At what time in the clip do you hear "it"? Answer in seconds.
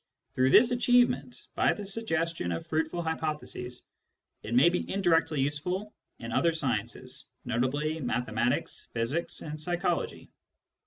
4.41-4.55